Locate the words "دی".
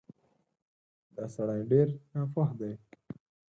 2.59-2.73